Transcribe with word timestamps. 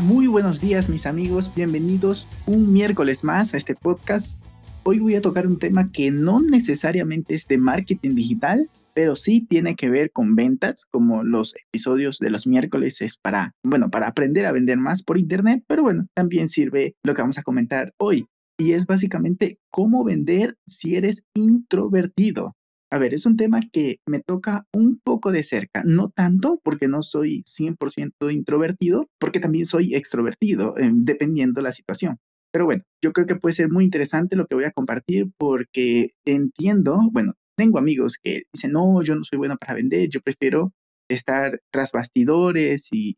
Muy 0.00 0.28
buenos 0.28 0.60
días 0.60 0.88
mis 0.88 1.06
amigos, 1.06 1.52
bienvenidos 1.56 2.28
un 2.46 2.72
miércoles 2.72 3.24
más 3.24 3.52
a 3.52 3.56
este 3.56 3.74
podcast. 3.74 4.40
Hoy 4.84 5.00
voy 5.00 5.16
a 5.16 5.20
tocar 5.20 5.44
un 5.48 5.58
tema 5.58 5.90
que 5.90 6.12
no 6.12 6.40
necesariamente 6.40 7.34
es 7.34 7.48
de 7.48 7.58
marketing 7.58 8.14
digital, 8.14 8.70
pero 8.94 9.16
sí 9.16 9.40
tiene 9.40 9.74
que 9.74 9.90
ver 9.90 10.12
con 10.12 10.36
ventas, 10.36 10.86
como 10.86 11.24
los 11.24 11.56
episodios 11.56 12.18
de 12.20 12.30
los 12.30 12.46
miércoles 12.46 13.00
es 13.00 13.16
para, 13.16 13.56
bueno, 13.64 13.90
para 13.90 14.06
aprender 14.06 14.46
a 14.46 14.52
vender 14.52 14.78
más 14.78 15.02
por 15.02 15.18
internet, 15.18 15.64
pero 15.66 15.82
bueno, 15.82 16.06
también 16.14 16.48
sirve 16.48 16.94
lo 17.02 17.14
que 17.14 17.22
vamos 17.22 17.38
a 17.38 17.42
comentar 17.42 17.92
hoy. 17.98 18.28
Y 18.56 18.74
es 18.74 18.86
básicamente 18.86 19.58
cómo 19.68 20.04
vender 20.04 20.56
si 20.64 20.94
eres 20.94 21.24
introvertido. 21.34 22.54
A 22.90 22.98
ver, 22.98 23.12
es 23.12 23.26
un 23.26 23.36
tema 23.36 23.60
que 23.70 24.00
me 24.06 24.20
toca 24.20 24.66
un 24.72 24.98
poco 25.04 25.30
de 25.30 25.42
cerca, 25.42 25.82
no 25.84 26.08
tanto 26.08 26.58
porque 26.64 26.88
no 26.88 27.02
soy 27.02 27.42
100% 27.44 28.32
introvertido, 28.32 29.08
porque 29.18 29.40
también 29.40 29.66
soy 29.66 29.94
extrovertido, 29.94 30.74
eh, 30.78 30.90
dependiendo 30.92 31.60
la 31.60 31.72
situación. 31.72 32.18
Pero 32.50 32.64
bueno, 32.64 32.82
yo 33.04 33.12
creo 33.12 33.26
que 33.26 33.36
puede 33.36 33.54
ser 33.54 33.68
muy 33.68 33.84
interesante 33.84 34.36
lo 34.36 34.46
que 34.46 34.54
voy 34.54 34.64
a 34.64 34.70
compartir 34.70 35.26
porque 35.36 36.12
entiendo, 36.24 36.98
bueno, 37.12 37.34
tengo 37.58 37.78
amigos 37.78 38.16
que 38.22 38.44
dicen, 38.54 38.72
no, 38.72 39.02
yo 39.02 39.14
no 39.16 39.24
soy 39.24 39.36
bueno 39.38 39.56
para 39.58 39.74
vender, 39.74 40.08
yo 40.08 40.20
prefiero 40.22 40.72
estar 41.10 41.60
tras 41.70 41.92
bastidores 41.92 42.88
y, 42.90 43.16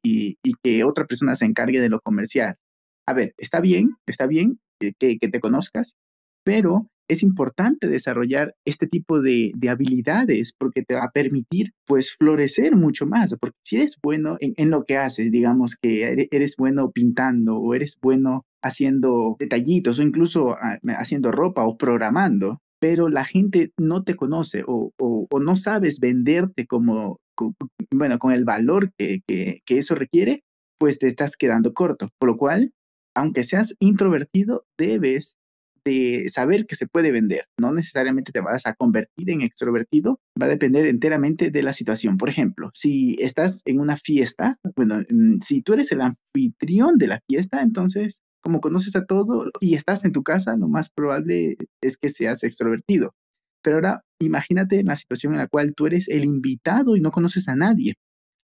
que 0.63 0.85
otra 0.85 1.07
persona 1.07 1.35
se 1.37 1.45
encargue 1.45 1.81
de 1.81 1.89
lo 1.89 2.01
comercial. 2.01 2.57
A 3.07 3.15
ver, 3.15 3.35
está 3.39 3.61
bien, 3.61 3.97
está 4.07 4.27
bien 4.27 4.59
eh, 4.81 4.93
que, 4.99 5.19
que 5.19 5.29
te 5.29 5.41
conozcas, 5.41 5.95
pero 6.45 6.89
es 7.11 7.25
importante 7.25 7.89
desarrollar 7.89 8.55
este 8.65 8.87
tipo 8.87 9.21
de, 9.21 9.53
habilidades 9.69 10.55
porque 10.57 10.83
te 10.83 10.95
va 10.95 11.05
a 11.05 11.11
permitir 11.11 11.73
pues 11.87 12.15
florecer 12.19 12.77
mucho 12.77 13.07
más, 13.07 13.37
porque 13.41 13.59
si 13.65 13.77
eres 13.77 13.99
bueno 14.03 14.37
en, 14.41 14.71
lo 14.71 14.85
que 14.85 14.97
haces, 14.97 15.31
digamos 15.31 15.77
que 15.81 16.29
eres 16.31 16.55
bueno 16.57 16.91
pintando 16.93 17.57
o 17.57 17.75
eres 17.75 17.99
bueno 18.01 18.47
haciendo 18.63 19.37
detallitos 19.39 19.99
o 19.99 20.03
incluso 20.03 20.53
ah, 20.53 20.79
haciendo 20.99 21.33
ropa 21.33 21.65
o 21.65 21.77
programando, 21.77 22.61
pero 22.81 23.09
la 23.09 23.25
gente 23.25 23.73
no 23.79 24.05
te 24.05 24.15
conoce 24.15 24.63
o, 24.67 24.93
no 25.41 25.57
sabes 25.57 25.99
venderte 26.01 26.67
como, 26.67 27.21
bueno, 27.91 28.19
con 28.19 28.33
el 28.33 28.45
valor 28.45 28.93
que, 28.97 29.23
que 29.27 29.61
eso 29.67 29.95
requiere, 29.95 30.43
pues 30.79 30.99
te 30.99 31.09
estás 31.09 31.37
quedando 31.37 31.73
corto. 31.73 32.09
Por 32.19 32.31
lo 32.31 32.37
cual, 32.37 32.73
aunque 33.15 33.45
seas 33.45 33.75
introvertido, 33.81 34.65
debes 34.79 35.37
de 35.85 36.29
saber 36.29 36.67
que 36.67 36.77
se 36.77 36.87
puede 36.87 37.13
vender. 37.13 37.47
No 37.59 37.73
necesariamente 37.73 38.33
te 38.33 38.41
vas 38.41 38.67
a 38.67 38.75
convertir 38.75 39.31
en 39.31 39.43
extrovertido, 39.43 40.21
va 40.41 40.47
a 40.47 40.51
depender 40.51 40.87
enteramente 40.87 41.51
de 41.51 41.63
la 41.63 41.73
situación. 41.73 42.17
Por 42.19 42.29
ejemplo, 42.29 42.71
si 42.75 43.17
estás 43.21 43.63
en 43.65 43.81
una 43.81 43.97
fiesta, 43.97 44.59
bueno, 44.77 45.01
mm, 45.09 45.41
si 45.41 45.63
tú 45.63 45.75
eres 45.75 45.93
el 45.93 46.01
anfitrión 46.01 46.99
de 46.99 47.09
la 47.09 47.21
fiesta, 47.29 47.63
entonces, 47.63 48.21
como 48.43 48.61
conoces 48.61 48.97
a 48.97 49.05
todo 49.05 49.51
y 49.61 49.75
estás 49.75 50.05
en 50.05 50.13
tu 50.13 50.23
casa, 50.23 50.57
lo 50.57 50.69
más 50.69 50.91
probable 50.91 51.57
es 51.83 51.97
que 51.97 52.11
seas 52.11 52.43
extrovertido. 52.43 53.15
Pero 53.63 53.77
ahora 53.77 54.03
imagínate 54.21 54.83
la 54.85 54.97
situación 54.97 55.35
en 55.35 55.41
la 55.41 55.49
cual 55.49 55.75
tú 55.75 55.87
eres 55.87 56.09
el 56.09 56.25
invitado 56.25 56.97
y 56.97 57.01
no 57.01 57.11
conoces 57.11 57.49
a 57.49 57.57
nadie. 57.57 57.95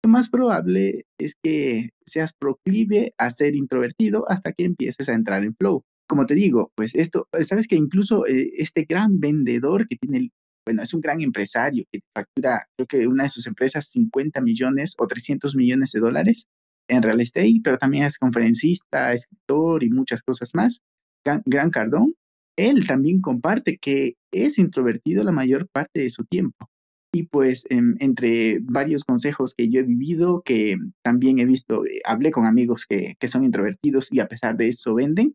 Lo 0.05 0.11
más 0.11 0.29
probable 0.29 1.05
es 1.19 1.35
que 1.43 1.91
seas 2.07 2.33
proclive 2.39 3.15
a 3.19 3.31
ser 3.31 3.55
introvertido 3.57 4.25
hasta 4.29 4.53
que 4.53 4.65
empieces 4.65 5.09
a 5.09 5.15
entrar 5.15 5.43
en 5.43 5.55
flow 5.57 5.83
como 6.07 6.27
te 6.27 6.35
digo, 6.35 6.73
pues 6.75 6.95
esto, 6.95 7.29
eh, 7.33 7.45
sabes 7.45 7.67
que 7.69 7.77
incluso 7.77 8.27
eh, 8.27 8.53
este 8.57 8.85
gran 8.85 9.19
vendedor 9.21 9.89
que 9.89 9.97
tiene, 9.97 10.31
bueno, 10.65 10.83
es 10.83 10.95
un 10.95 11.01
gran 11.01 11.21
empresario 11.21 11.85
que 11.91 12.01
factura, 12.15 12.67
creo 12.77 12.87
que 12.87 13.07
una 13.07 13.25
de 13.25 13.29
sus 13.29 13.47
empresas 13.47 13.89
50 13.91 14.41
millones 14.41 14.95
o 14.99 15.07
300 15.07 15.57
millones 15.57 15.93
de 15.93 16.01
dólares 16.01 16.47
en 16.89 17.03
real 17.03 17.21
estate, 17.21 17.61
pero 17.63 17.79
también 17.79 18.05
es 18.05 18.19
conferencista, 18.19 19.13
escritor 19.13 19.83
y 19.83 19.91
muchas 19.91 20.23
cosas 20.23 20.51
más. 20.55 20.81
Gran, 21.25 21.71
Cardón, 21.71 22.15
él 22.57 22.87
también 22.87 23.21
comparte 23.21 23.79
que 23.79 24.15
es 24.33 24.59
introvertido 24.59 25.25
la 25.25 25.33
mayor 25.33 25.69
parte 25.69 26.01
de 26.01 26.11
su 26.11 26.25
tiempo. 26.25 26.69
Y 27.13 27.25
pues 27.25 27.65
em, 27.71 27.97
entre 27.99 28.59
varios 28.61 29.03
consejos 29.05 29.55
que 29.57 29.69
yo 29.69 29.81
he 29.81 29.85
vivido, 29.85 30.43
que 30.45 30.77
también 31.03 31.39
he 31.39 31.47
visto, 31.47 31.85
eh, 31.87 32.01
hablé 32.05 32.31
con 32.31 32.47
amigos 32.47 32.87
que, 32.89 33.17
que 33.19 33.29
son 33.29 33.43
introvertidos 33.45 34.13
y 34.13 34.21
a 34.21 34.29
pesar 34.29 34.57
de 34.57 34.69
eso 34.69 34.95
venden, 34.95 35.35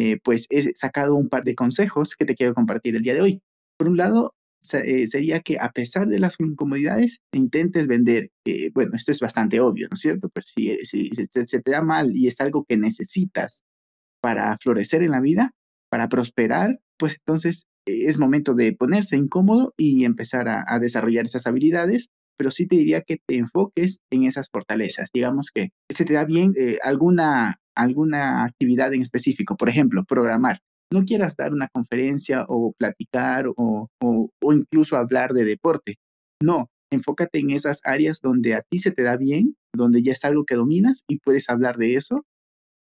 eh, 0.00 0.20
pues 0.22 0.46
he 0.50 0.62
sacado 0.76 1.16
un 1.16 1.28
par 1.28 1.42
de 1.42 1.56
consejos 1.56 2.14
que 2.14 2.24
te 2.24 2.36
quiero 2.36 2.54
compartir 2.54 2.94
el 2.94 3.02
día 3.02 3.14
de 3.14 3.20
hoy. 3.20 3.42
Por 3.76 3.88
un 3.88 3.96
lado, 3.96 4.32
eh, 4.72 5.08
sería 5.08 5.40
que 5.40 5.58
a 5.58 5.72
pesar 5.72 6.06
de 6.06 6.20
las 6.20 6.38
incomodidades, 6.38 7.18
intentes 7.32 7.88
vender. 7.88 8.30
bueno, 8.74 8.92
esto 8.94 9.10
es 9.10 9.18
bastante 9.18 9.58
obvio, 9.58 9.88
¿no 9.90 9.96
es 9.96 10.00
cierto? 10.00 10.28
Pues 10.28 10.52
si, 10.54 10.78
si, 10.84 11.10
se 11.14 11.60
te 11.60 11.70
da 11.72 11.82
mal 11.82 12.12
y 12.14 12.28
es 12.28 12.40
algo 12.40 12.64
que 12.64 12.76
necesitas 12.76 13.64
para 14.20 14.56
florecer 14.58 15.02
en 15.02 15.10
la 15.10 15.20
vida, 15.20 15.50
para 15.90 16.08
prosperar, 16.08 16.78
pues 16.96 17.14
entonces 17.14 17.66
eh, 17.86 18.02
es 18.06 18.20
momento 18.20 18.54
de 18.54 18.72
ponerse 18.74 19.16
incómodo 19.16 19.74
y 19.76 20.04
empezar 20.04 20.48
a, 20.48 20.78
desarrollar 20.78 21.26
esas 21.26 21.46
habilidades 21.46 22.10
pero 22.36 22.52
sí 22.52 22.68
te 22.68 22.76
diría 22.76 23.00
que 23.00 23.16
te 23.26 23.36
enfoques 23.36 23.98
en 24.12 24.22
esas 24.22 24.48
fortalezas. 24.48 25.10
Digamos 25.12 25.50
que 25.52 25.70
se 25.88 26.04
te 26.04 26.12
da 26.12 26.24
bien 26.24 26.54
alguna 26.84 27.58
alguna 27.78 28.44
actividad 28.44 28.92
en 28.92 29.02
específico, 29.02 29.56
por 29.56 29.68
ejemplo, 29.68 30.04
programar. 30.04 30.60
No 30.92 31.04
quieras 31.04 31.36
dar 31.36 31.52
una 31.52 31.68
conferencia 31.68 32.44
o 32.48 32.72
platicar 32.76 33.46
o, 33.56 33.88
o, 34.00 34.52
incluso 34.52 34.96
hablar 34.96 35.32
de 35.32 35.44
deporte. 35.44 35.96
No, 36.42 36.70
enfócate 36.90 37.38
en 37.38 37.50
esas 37.50 37.80
áreas 37.84 38.20
donde 38.20 38.54
a 38.54 38.62
ti 38.62 38.78
se 38.78 38.90
te 38.90 39.02
da 39.02 39.16
bien, 39.16 39.54
donde 39.74 40.02
ya 40.02 40.12
es 40.12 40.24
algo 40.24 40.44
que 40.44 40.54
dominas 40.54 41.04
y 41.08 41.18
puedes 41.18 41.48
hablar 41.48 41.76
de 41.76 41.94
eso, 41.94 42.24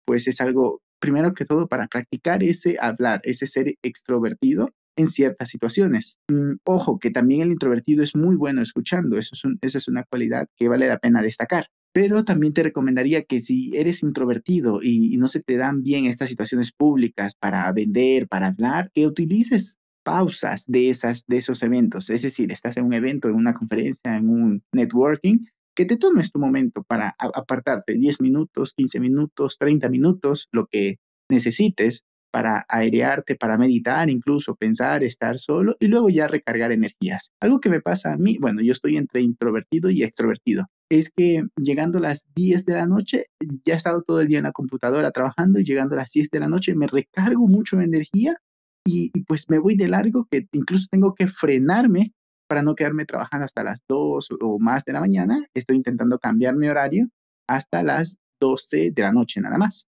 pues 0.05 0.27
es 0.27 0.41
algo, 0.41 0.81
primero 0.99 1.33
que 1.33 1.45
todo, 1.45 1.67
para 1.67 1.87
practicar 1.87 2.43
ese 2.43 2.77
hablar, 2.79 3.21
ese 3.23 3.45
ser 3.45 3.75
extrovertido 3.83 4.71
en 4.97 5.07
ciertas 5.07 5.49
situaciones. 5.49 6.15
Mm, 6.29 6.55
ojo, 6.65 6.97
que 6.97 7.11
también 7.11 7.41
el 7.41 7.51
introvertido 7.51 8.03
es 8.03 8.15
muy 8.15 8.35
bueno 8.35 8.61
escuchando, 8.61 9.17
eso 9.17 9.35
es, 9.35 9.43
eso 9.61 9.77
es 9.77 9.87
una 9.87 10.03
cualidad 10.03 10.47
que 10.57 10.69
vale 10.69 10.87
la 10.87 10.97
pena 10.97 11.21
destacar. 11.21 11.67
Pero 11.97 12.23
también 12.23 12.53
te 12.53 12.61
recomendaría 12.61 13.23
que 13.23 13.39
si 13.39 13.75
eres 13.75 14.03
introvertido 14.03 14.83
y, 14.83 15.17
no 15.17 15.27
se 15.27 15.41
te 15.41 15.57
dan 15.57 15.81
bien 15.81 16.05
estas 16.05 16.29
situaciones 16.29 16.71
públicas 16.71 17.33
para 17.33 17.71
vender, 17.71 18.27
para 18.27 18.49
hablar, 18.49 18.91
que 18.93 19.07
utilices 19.07 19.79
pausas 20.03 20.65
de, 20.67 20.91
esas, 20.91 21.23
de 21.25 21.37
esos 21.37 21.63
eventos. 21.63 22.11
Es 22.11 22.21
decir, 22.21 22.51
estás 22.51 22.77
en 22.77 22.85
un 22.85 22.93
evento, 22.93 23.29
en 23.29 23.33
una 23.33 23.55
conferencia, 23.55 24.15
en 24.15 24.29
un 24.29 24.61
networking, 24.71 25.39
que 25.75 25.85
te 25.85 25.97
tomes 25.97 26.31
tu 26.31 26.37
momento 26.37 26.83
para 26.83 27.15
apartarte 27.17 27.95
10 27.95 28.21
minutos, 28.21 28.73
15 28.77 28.99
minutos, 28.99 29.57
30 29.57 29.89
minutos, 29.89 30.49
lo 30.51 30.67
que 30.67 30.97
necesites 31.31 32.03
para 32.31 32.63
airearte, 32.69 33.35
para 33.35 33.57
meditar, 33.57 34.07
incluso 34.11 34.55
pensar, 34.55 35.03
estar 35.03 35.39
solo 35.39 35.75
y 35.79 35.87
luego 35.87 36.09
ya 36.11 36.27
recargar 36.27 36.71
energías. 36.71 37.31
Algo 37.41 37.59
que 37.59 37.71
me 37.71 37.81
pasa 37.81 38.13
a 38.13 38.17
mí, 38.17 38.37
bueno, 38.39 38.61
yo 38.61 38.71
estoy 38.71 38.97
entre 38.97 39.21
introvertido 39.21 39.89
y 39.89 40.03
extrovertido 40.03 40.67
es 40.89 41.09
que 41.09 41.43
llegando 41.57 41.97
a 41.97 42.01
las 42.01 42.27
10 42.35 42.65
de 42.65 42.73
la 42.73 42.85
noche, 42.85 43.25
ya 43.65 43.73
he 43.73 43.77
estado 43.77 44.03
todo 44.03 44.21
el 44.21 44.27
día 44.27 44.37
en 44.37 44.45
la 44.45 44.51
computadora 44.51 45.11
trabajando 45.11 45.59
y 45.59 45.63
llegando 45.63 45.95
a 45.95 45.99
las 45.99 46.11
10 46.11 46.29
de 46.29 46.39
la 46.39 46.47
noche 46.47 46.75
me 46.75 46.87
recargo 46.87 47.47
mucho 47.47 47.77
de 47.77 47.85
energía 47.85 48.37
y, 48.85 49.11
pues 49.23 49.49
me 49.49 49.59
voy 49.59 49.75
de 49.75 49.89
largo 49.89 50.27
que 50.31 50.47
incluso 50.53 50.87
tengo 50.89 51.13
que 51.13 51.27
frenarme 51.27 52.13
para 52.47 52.61
no 52.61 52.75
quedarme 52.75 53.05
trabajando 53.05 53.43
hasta 53.43 53.63
las 53.63 53.81
2 53.89 54.29
o 54.39 54.59
más 54.59 54.85
de 54.85 54.93
la 54.93 55.01
mañana. 55.01 55.45
Estoy 55.53 55.75
intentando 55.75 56.19
cambiar 56.19 56.55
mi 56.55 56.69
horario 56.69 57.09
hasta 57.49 57.83
las 57.83 58.17
12 58.39 58.91
de 58.91 59.01
la 59.01 59.11
noche 59.11 59.41
nada 59.41 59.57
más. 59.57 59.87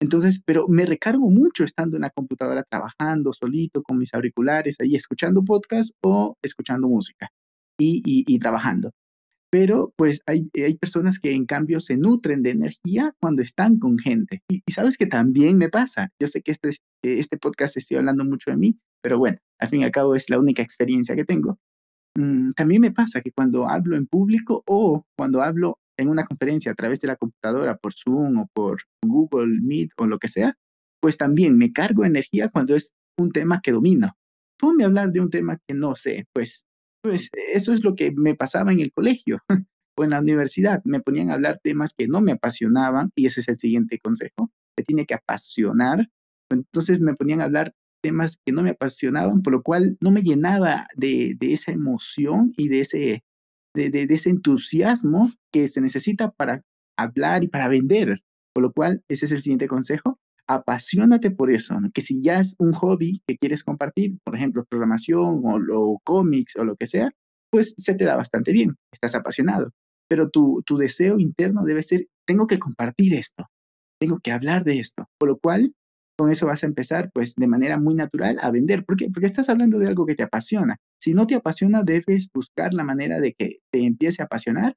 Entonces, 0.00 0.40
pero 0.42 0.64
me 0.68 0.86
recargo 0.86 1.28
mucho 1.28 1.64
estando 1.64 1.96
en 1.96 2.02
la 2.02 2.10
computadora 2.10 2.62
trabajando 2.62 3.34
solito 3.34 3.82
con 3.82 3.98
mis 3.98 4.14
auriculares 4.14 4.78
ahí 4.80 4.94
escuchando 4.94 5.44
podcast 5.44 5.94
o 6.02 6.36
escuchando 6.42 6.88
música 6.88 7.28
y, 7.78 8.02
y 8.04 8.38
trabajando 8.38 8.92
pero 9.50 9.92
pues 9.96 10.20
hay, 10.26 10.50
hay, 10.54 10.76
personas 10.76 11.18
que 11.18 11.32
en 11.32 11.46
cambio 11.46 11.80
se 11.80 11.96
nutren 11.96 12.42
de 12.42 12.50
energía 12.50 13.14
cuando 13.20 13.42
están 13.42 13.78
con 13.78 13.98
gente. 13.98 14.42
Y, 14.48 14.62
sabes 14.70 14.98
que 14.98 15.06
también 15.06 15.56
me 15.58 15.68
pasa. 15.68 16.10
Yo 16.20 16.28
sé 16.28 16.42
que 16.42 16.52
este, 16.52 16.70
este 17.02 17.38
podcast 17.38 17.76
estoy 17.76 17.96
hablando 17.96 18.24
mucho 18.24 18.50
de 18.50 18.56
mí, 18.56 18.78
pero 19.02 19.18
bueno, 19.18 19.38
al 19.58 19.68
fin 19.68 19.80
y 19.80 19.84
al 19.84 19.90
cabo 19.90 20.14
es 20.14 20.28
la 20.28 20.38
única 20.38 20.62
experiencia 20.62 21.16
que 21.16 21.24
tengo. 21.24 21.58
Mm, 22.16 22.52
también 22.52 22.82
me 22.82 22.92
pasa 22.92 23.20
que 23.20 23.32
cuando 23.32 23.68
hablo 23.68 23.96
en 23.96 24.06
público 24.06 24.62
o 24.66 25.04
cuando 25.16 25.40
hablo 25.40 25.78
en 25.96 26.08
una 26.08 26.24
conferencia 26.24 26.72
a 26.72 26.74
través 26.74 27.00
de 27.00 27.08
la 27.08 27.16
computadora 27.16 27.76
por 27.76 27.92
Zoom 27.94 28.38
o 28.38 28.48
por 28.52 28.82
Google 29.04 29.60
Meet 29.62 29.90
o 29.96 30.06
lo 30.06 30.18
que 30.18 30.28
sea, 30.28 30.56
pues 31.00 31.16
también 31.16 31.56
me 31.56 31.72
cargo 31.72 32.04
energía 32.04 32.48
cuando 32.48 32.74
es 32.74 32.92
un 33.18 33.30
tema 33.30 33.60
que 33.62 33.72
domino. 33.72 34.16
Ponme 34.58 34.84
a 34.84 34.86
hablar 34.86 35.12
de 35.12 35.20
un 35.20 35.30
tema 35.30 35.58
que 35.66 35.74
no 35.74 35.94
sé, 35.94 36.26
pues, 36.32 36.64
pues 37.02 37.30
eso 37.52 37.72
es 37.72 37.84
lo 37.84 37.94
que 37.94 38.12
me 38.12 38.34
pasaba 38.34 38.72
en 38.72 38.80
el 38.80 38.92
colegio 38.92 39.42
o 39.96 40.04
en 40.04 40.10
la 40.10 40.20
universidad. 40.20 40.82
Me 40.84 41.00
ponían 41.00 41.30
a 41.30 41.34
hablar 41.34 41.60
temas 41.62 41.94
que 41.94 42.08
no 42.08 42.20
me 42.20 42.32
apasionaban 42.32 43.10
y 43.14 43.26
ese 43.26 43.40
es 43.40 43.48
el 43.48 43.58
siguiente 43.58 43.98
consejo. 43.98 44.50
Te 44.76 44.84
tiene 44.84 45.06
que 45.06 45.14
apasionar. 45.14 46.08
Entonces 46.50 47.00
me 47.00 47.14
ponían 47.14 47.40
a 47.40 47.44
hablar 47.44 47.74
temas 48.02 48.38
que 48.44 48.52
no 48.52 48.62
me 48.62 48.70
apasionaban, 48.70 49.42
por 49.42 49.52
lo 49.52 49.62
cual 49.62 49.96
no 50.00 50.10
me 50.10 50.22
llenaba 50.22 50.86
de, 50.96 51.34
de 51.38 51.52
esa 51.52 51.72
emoción 51.72 52.52
y 52.56 52.68
de 52.68 52.80
ese, 52.80 53.24
de, 53.74 53.90
de, 53.90 54.06
de 54.06 54.14
ese 54.14 54.30
entusiasmo 54.30 55.32
que 55.52 55.68
se 55.68 55.80
necesita 55.80 56.30
para 56.30 56.62
hablar 56.96 57.44
y 57.44 57.48
para 57.48 57.68
vender. 57.68 58.22
Por 58.54 58.62
lo 58.62 58.72
cual, 58.72 59.02
ese 59.08 59.26
es 59.26 59.32
el 59.32 59.42
siguiente 59.42 59.68
consejo. 59.68 60.18
Apasionate 60.50 61.30
por 61.30 61.50
eso, 61.50 61.76
que 61.92 62.00
si 62.00 62.22
ya 62.22 62.40
es 62.40 62.54
un 62.58 62.72
hobby 62.72 63.20
que 63.26 63.36
quieres 63.36 63.64
compartir, 63.64 64.16
por 64.24 64.34
ejemplo, 64.34 64.64
programación 64.64 65.42
o, 65.44 65.58
o 65.74 66.00
cómics 66.04 66.56
o 66.56 66.64
lo 66.64 66.74
que 66.76 66.86
sea, 66.86 67.10
pues 67.50 67.74
se 67.76 67.94
te 67.94 68.04
da 68.04 68.16
bastante 68.16 68.52
bien, 68.52 68.76
estás 68.90 69.14
apasionado. 69.14 69.72
Pero 70.08 70.30
tu, 70.30 70.62
tu 70.64 70.78
deseo 70.78 71.18
interno 71.18 71.64
debe 71.64 71.82
ser, 71.82 72.06
tengo 72.26 72.46
que 72.46 72.58
compartir 72.58 73.14
esto, 73.14 73.46
tengo 74.00 74.20
que 74.20 74.32
hablar 74.32 74.64
de 74.64 74.78
esto. 74.78 75.06
Por 75.18 75.28
lo 75.28 75.38
cual, 75.38 75.74
con 76.16 76.30
eso 76.30 76.46
vas 76.46 76.62
a 76.64 76.66
empezar, 76.66 77.10
pues, 77.12 77.34
de 77.36 77.46
manera 77.46 77.78
muy 77.78 77.94
natural 77.94 78.38
a 78.40 78.50
vender. 78.50 78.84
¿Por 78.86 78.96
qué? 78.96 79.10
Porque 79.12 79.26
estás 79.26 79.50
hablando 79.50 79.78
de 79.78 79.88
algo 79.88 80.06
que 80.06 80.14
te 80.14 80.24
apasiona. 80.24 80.78
Si 80.98 81.12
no 81.12 81.26
te 81.26 81.34
apasiona, 81.34 81.82
debes 81.82 82.30
buscar 82.32 82.72
la 82.72 82.84
manera 82.84 83.20
de 83.20 83.34
que 83.34 83.58
te 83.70 83.84
empiece 83.84 84.22
a 84.22 84.26
apasionar 84.26 84.76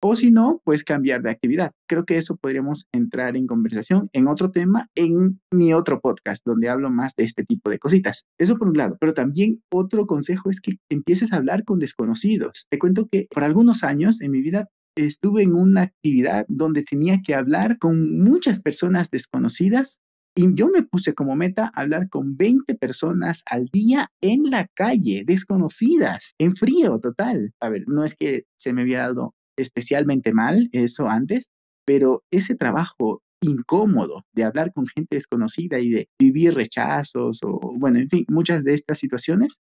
o 0.00 0.16
si 0.16 0.30
no, 0.30 0.60
pues 0.64 0.84
cambiar 0.84 1.22
de 1.22 1.30
actividad. 1.30 1.72
Creo 1.86 2.04
que 2.04 2.16
eso 2.16 2.36
podríamos 2.36 2.86
entrar 2.92 3.36
en 3.36 3.46
conversación 3.46 4.08
en 4.12 4.28
otro 4.28 4.50
tema, 4.50 4.88
en 4.94 5.40
mi 5.50 5.72
otro 5.74 6.00
podcast, 6.00 6.44
donde 6.44 6.68
hablo 6.68 6.90
más 6.90 7.14
de 7.16 7.24
este 7.24 7.44
tipo 7.44 7.70
de 7.70 7.78
cositas. 7.78 8.24
Eso 8.38 8.56
por 8.56 8.68
un 8.68 8.76
lado, 8.76 8.96
pero 9.00 9.14
también 9.14 9.62
otro 9.70 10.06
consejo 10.06 10.50
es 10.50 10.60
que 10.60 10.78
empieces 10.88 11.32
a 11.32 11.36
hablar 11.36 11.64
con 11.64 11.78
desconocidos. 11.78 12.66
Te 12.70 12.78
cuento 12.78 13.08
que 13.10 13.26
por 13.30 13.44
algunos 13.44 13.84
años 13.84 14.20
en 14.20 14.30
mi 14.30 14.40
vida 14.40 14.68
estuve 14.96 15.42
en 15.42 15.54
una 15.54 15.82
actividad 15.82 16.46
donde 16.48 16.82
tenía 16.82 17.20
que 17.24 17.34
hablar 17.34 17.78
con 17.78 18.18
muchas 18.18 18.60
personas 18.60 19.10
desconocidas 19.10 20.00
y 20.36 20.54
yo 20.54 20.68
me 20.68 20.82
puse 20.82 21.12
como 21.12 21.34
meta 21.34 21.72
hablar 21.74 22.08
con 22.08 22.36
20 22.36 22.74
personas 22.76 23.42
al 23.46 23.66
día 23.66 24.10
en 24.20 24.50
la 24.50 24.68
calle, 24.74 25.24
desconocidas, 25.26 26.34
en 26.38 26.54
frío 26.54 26.98
total. 27.00 27.52
A 27.60 27.68
ver, 27.68 27.82
no 27.88 28.04
es 28.04 28.14
que 28.14 28.44
se 28.56 28.72
me 28.72 28.82
había 28.82 29.00
dado 29.00 29.34
especialmente 29.60 30.32
mal 30.32 30.68
eso 30.72 31.08
antes, 31.08 31.50
pero 31.86 32.22
ese 32.30 32.54
trabajo 32.54 33.22
incómodo 33.42 34.24
de 34.32 34.44
hablar 34.44 34.72
con 34.72 34.86
gente 34.86 35.16
desconocida 35.16 35.78
y 35.80 35.90
de 35.90 36.08
vivir 36.18 36.54
rechazos 36.54 37.40
o, 37.42 37.58
bueno, 37.78 37.98
en 37.98 38.08
fin, 38.08 38.24
muchas 38.28 38.64
de 38.64 38.74
estas 38.74 38.98
situaciones, 38.98 39.60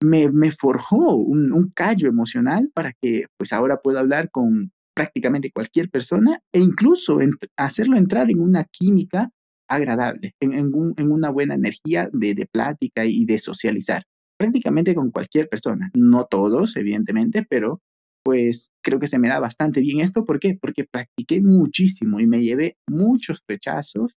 me, 0.00 0.50
forjó 0.52 1.16
un, 1.16 1.52
un, 1.52 1.72
callo 1.74 2.08
emocional 2.08 2.70
para 2.72 2.92
que 3.02 3.26
pues 3.36 3.52
ahora 3.52 3.80
pueda 3.82 3.98
hablar 3.98 4.30
con 4.30 4.70
prácticamente 4.94 5.50
cualquier 5.50 5.90
persona 5.90 6.40
e 6.52 6.60
incluso 6.60 7.18
hacerlo 7.56 7.96
entrar 7.96 8.30
en 8.30 8.40
una 8.40 8.64
química 8.64 9.30
agradable, 9.68 10.34
en, 10.40 10.72
en 10.96 11.12
una 11.12 11.30
buena 11.30 11.54
energía 11.54 12.08
de, 12.12 12.34
de 12.34 12.46
plática 12.46 13.04
y 13.04 13.24
de 13.24 13.38
socializar, 13.38 14.04
prácticamente 14.38 14.94
con 14.94 15.10
cualquier 15.10 15.48
persona, 15.48 15.90
no 15.94 16.24
todos, 16.24 16.76
evidentemente, 16.76 17.44
pero 17.48 17.80
pues 18.28 18.72
creo 18.84 19.00
que 19.00 19.06
se 19.06 19.18
me 19.18 19.30
da 19.30 19.40
bastante 19.40 19.80
bien 19.80 20.00
esto. 20.00 20.26
¿Por 20.26 20.38
qué? 20.38 20.54
Porque 20.60 20.84
practiqué 20.84 21.40
muchísimo 21.40 22.20
y 22.20 22.26
me 22.26 22.42
llevé 22.42 22.76
muchos 22.86 23.42
rechazos, 23.48 24.12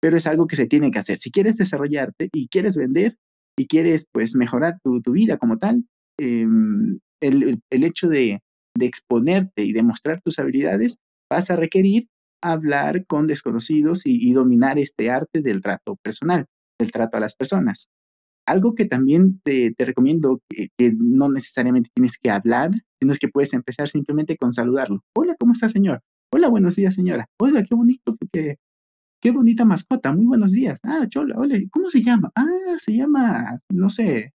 pero 0.00 0.16
es 0.16 0.26
algo 0.26 0.46
que 0.46 0.56
se 0.56 0.66
tiene 0.66 0.90
que 0.90 0.98
hacer. 0.98 1.18
Si 1.18 1.30
quieres 1.30 1.56
desarrollarte 1.56 2.30
y 2.32 2.48
quieres 2.48 2.78
vender 2.78 3.18
y 3.58 3.66
quieres 3.66 4.06
pues 4.10 4.34
mejorar 4.34 4.78
tu, 4.82 5.02
tu 5.02 5.12
vida 5.12 5.36
como 5.36 5.58
tal, 5.58 5.84
eh, 6.18 6.46
el, 7.20 7.60
el, 7.68 7.84
hecho 7.84 8.08
de, 8.08 8.40
exponerte 8.80 9.64
y 9.64 9.74
demostrar 9.74 10.22
tus 10.24 10.38
habilidades 10.38 10.96
vas 11.30 11.50
a 11.50 11.56
requerir 11.56 12.08
hablar 12.42 13.04
con 13.04 13.26
desconocidos 13.26 14.06
y, 14.06 14.32
dominar 14.32 14.78
este 14.78 15.10
arte 15.10 15.42
del 15.42 15.60
trato 15.60 15.96
personal, 16.02 16.46
del 16.80 16.90
trato 16.90 17.18
a 17.18 17.20
las 17.20 17.36
personas. 17.36 17.88
Algo 18.48 18.74
que 18.74 18.86
también 18.86 19.42
te, 19.44 19.74
te 19.76 19.84
recomiendo 19.84 20.40
que, 20.48 20.68
que, 20.78 20.94
no 20.96 21.30
necesariamente 21.30 21.90
tienes 21.94 22.16
que 22.16 22.30
hablar, 22.30 22.70
sino 23.02 23.10
es 23.10 23.18
que 23.18 23.26
puedes 23.26 23.52
empezar 23.52 23.88
simplemente 23.88 24.36
con 24.36 24.52
saludarlo. 24.52 25.02
Hola, 25.16 25.34
¿cómo 25.36 25.54
está, 25.54 25.68
señor? 25.68 26.02
Hola, 26.32 26.48
buenos 26.48 26.76
días, 26.76 26.94
señora. 26.94 27.26
Hola, 27.36 27.64
qué 27.64 27.74
bonito, 27.74 28.16
qué, 28.32 28.58
qué 29.20 29.32
bonita 29.32 29.64
mascota. 29.64 30.12
Muy 30.14 30.24
buenos 30.24 30.52
días. 30.52 30.78
Ah, 30.84 31.04
chola, 31.08 31.34
hola. 31.36 31.58
¿Cómo 31.72 31.90
se 31.90 32.00
llama? 32.00 32.30
Ah, 32.36 32.76
se 32.78 32.96
llama, 32.96 33.58
no 33.72 33.90
sé. 33.90 34.32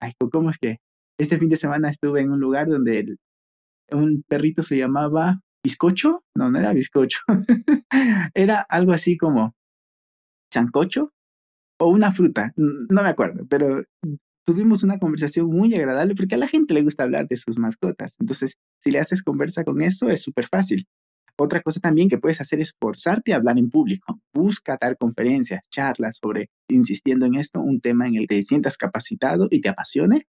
Ay, 0.00 0.12
¿cómo 0.32 0.48
es 0.48 0.56
que? 0.56 0.78
Este 1.18 1.38
fin 1.38 1.50
de 1.50 1.56
semana 1.56 1.90
estuve 1.90 2.22
en 2.22 2.30
un 2.30 2.40
lugar 2.40 2.68
donde 2.68 3.16
un 3.90 4.24
perrito 4.26 4.62
se 4.62 4.78
llamaba 4.78 5.42
bizcocho. 5.62 6.24
No, 6.34 6.50
no 6.50 6.58
era 6.58 6.72
bizcocho. 6.72 7.18
era 8.34 8.62
algo 8.70 8.92
así 8.92 9.18
como 9.18 9.54
sancocho 10.50 11.12
o 11.78 11.88
una 11.88 12.12
fruta, 12.12 12.54
no 12.56 13.02
me 13.02 13.08
acuerdo, 13.10 13.44
pero 13.50 13.82
tuvimos 14.48 14.82
una 14.82 14.98
conversación 14.98 15.44
muy 15.50 15.74
agradable 15.74 16.14
porque 16.14 16.36
a 16.36 16.38
la 16.38 16.48
gente 16.48 16.72
le 16.72 16.80
gusta 16.80 17.02
hablar 17.02 17.28
de 17.28 17.36
sus 17.36 17.58
mascotas. 17.58 18.16
Entonces, 18.18 18.56
si 18.78 18.90
le 18.90 18.98
haces 18.98 19.22
conversa 19.22 19.62
con 19.62 19.82
eso, 19.82 20.08
es 20.08 20.22
súper 20.22 20.46
fácil. 20.46 20.86
Otra 21.38 21.60
cosa 21.60 21.80
también 21.80 22.08
que 22.08 22.16
puedes 22.16 22.40
hacer 22.40 22.58
es 22.58 22.72
forzarte 22.80 23.34
a 23.34 23.36
hablar 23.36 23.58
en 23.58 23.68
público. 23.68 24.18
Busca 24.32 24.78
dar 24.80 24.96
conferencias, 24.96 25.60
charlas 25.70 26.16
sobre, 26.22 26.48
insistiendo 26.66 27.26
en 27.26 27.34
esto, 27.34 27.60
un 27.60 27.82
tema 27.82 28.08
en 28.08 28.14
el 28.14 28.20
que 28.22 28.36
te 28.36 28.42
sientas 28.42 28.78
capacitado 28.78 29.48
y 29.50 29.60
te 29.60 29.68
apasione. 29.68 30.26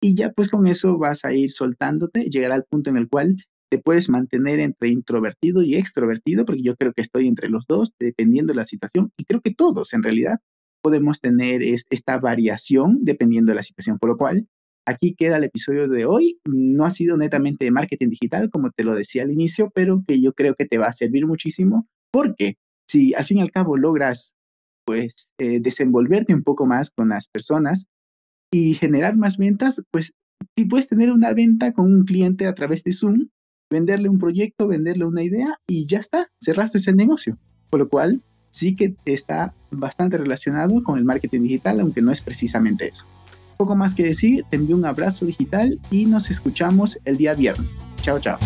Y 0.00 0.16
ya 0.16 0.32
pues 0.32 0.48
con 0.48 0.66
eso 0.66 0.96
vas 0.96 1.26
a 1.26 1.34
ir 1.34 1.50
soltándote, 1.50 2.24
llegará 2.30 2.54
al 2.54 2.64
punto 2.64 2.88
en 2.88 2.96
el 2.96 3.06
cual 3.10 3.36
te 3.70 3.78
puedes 3.78 4.08
mantener 4.08 4.60
entre 4.60 4.88
introvertido 4.88 5.60
y 5.60 5.76
extrovertido, 5.76 6.46
porque 6.46 6.62
yo 6.62 6.74
creo 6.74 6.94
que 6.94 7.02
estoy 7.02 7.26
entre 7.26 7.50
los 7.50 7.66
dos, 7.66 7.92
dependiendo 8.00 8.54
de 8.54 8.56
la 8.56 8.64
situación, 8.64 9.12
y 9.18 9.24
creo 9.24 9.42
que 9.42 9.52
todos 9.52 9.92
en 9.92 10.02
realidad 10.02 10.38
podemos 10.88 11.20
tener 11.20 11.62
es, 11.62 11.84
esta 11.90 12.16
variación 12.16 13.00
dependiendo 13.02 13.52
de 13.52 13.56
la 13.56 13.62
situación. 13.62 13.98
Por 13.98 14.08
lo 14.08 14.16
cual, 14.16 14.48
aquí 14.86 15.14
queda 15.14 15.36
el 15.36 15.44
episodio 15.44 15.86
de 15.86 16.06
hoy. 16.06 16.40
No 16.46 16.86
ha 16.86 16.90
sido 16.90 17.18
netamente 17.18 17.66
de 17.66 17.70
marketing 17.70 18.08
digital, 18.08 18.48
como 18.50 18.70
te 18.70 18.84
lo 18.84 18.96
decía 18.96 19.22
al 19.22 19.30
inicio, 19.30 19.70
pero 19.74 20.02
que 20.08 20.22
yo 20.22 20.32
creo 20.32 20.54
que 20.54 20.64
te 20.64 20.78
va 20.78 20.86
a 20.86 20.92
servir 20.92 21.26
muchísimo 21.26 21.86
porque 22.10 22.56
si 22.88 23.12
al 23.12 23.26
fin 23.26 23.36
y 23.36 23.40
al 23.42 23.50
cabo 23.50 23.76
logras 23.76 24.32
pues 24.86 25.30
eh, 25.38 25.60
desenvolverte 25.60 26.34
un 26.34 26.42
poco 26.42 26.64
más 26.64 26.90
con 26.90 27.10
las 27.10 27.28
personas 27.28 27.88
y 28.50 28.72
generar 28.72 29.14
más 29.14 29.36
ventas, 29.36 29.82
pues 29.90 30.14
si 30.56 30.64
puedes 30.64 30.88
tener 30.88 31.12
una 31.12 31.34
venta 31.34 31.74
con 31.74 31.84
un 31.84 32.04
cliente 32.06 32.46
a 32.46 32.54
través 32.54 32.82
de 32.82 32.94
Zoom, 32.94 33.28
venderle 33.70 34.08
un 34.08 34.16
proyecto, 34.16 34.66
venderle 34.68 35.04
una 35.04 35.22
idea 35.22 35.60
y 35.66 35.84
ya 35.84 35.98
está, 35.98 36.30
cerraste 36.42 36.78
el 36.88 36.96
negocio. 36.96 37.36
Por 37.68 37.80
lo 37.80 37.90
cual, 37.90 38.22
sí 38.50 38.74
que 38.74 38.94
está 39.04 39.54
bastante 39.70 40.18
relacionado 40.18 40.82
con 40.82 40.98
el 40.98 41.04
marketing 41.04 41.42
digital, 41.42 41.80
aunque 41.80 42.02
no 42.02 42.12
es 42.12 42.20
precisamente 42.20 42.88
eso. 42.88 43.06
Poco 43.56 43.74
más 43.74 43.94
que 43.94 44.04
decir, 44.04 44.44
te 44.48 44.56
envío 44.56 44.76
un 44.76 44.84
abrazo 44.84 45.26
digital 45.26 45.80
y 45.90 46.06
nos 46.06 46.30
escuchamos 46.30 46.98
el 47.04 47.16
día 47.16 47.34
viernes. 47.34 47.68
Chao, 48.00 48.20
chao. 48.20 48.38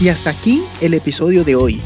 Y 0.00 0.08
hasta 0.08 0.30
aquí 0.30 0.62
el 0.80 0.94
episodio 0.94 1.44
de 1.44 1.56
hoy. 1.56 1.80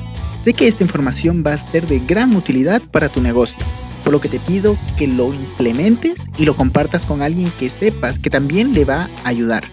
Sé 0.45 0.53
que 0.53 0.69
esta 0.69 0.83
información 0.83 1.43
va 1.47 1.55
a 1.55 1.67
ser 1.67 1.87
de 1.87 2.01
gran 2.01 2.35
utilidad 2.37 2.83
para 2.83 3.09
tu 3.09 3.23
negocio, 3.23 3.57
por 4.03 4.13
lo 4.13 4.21
que 4.21 4.29
te 4.29 4.39
pido 4.39 4.77
que 4.99 5.07
lo 5.07 5.33
implementes 5.33 6.21
y 6.37 6.45
lo 6.45 6.57
compartas 6.57 7.07
con 7.07 7.23
alguien 7.23 7.51
que 7.59 7.71
sepas 7.71 8.19
que 8.19 8.31
también 8.31 8.73
le 8.73 8.85
va 8.85 9.09
a 9.25 9.29
ayudar. 9.29 9.65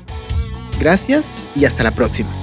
Gracias 0.79 1.25
y 1.55 1.65
hasta 1.65 1.83
la 1.83 1.91
próxima. 1.91 2.40